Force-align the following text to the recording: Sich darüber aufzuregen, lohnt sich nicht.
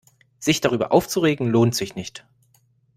Sich 0.39 0.61
darüber 0.61 0.93
aufzuregen, 0.93 1.45
lohnt 1.47 1.75
sich 1.75 1.93
nicht. 1.93 2.25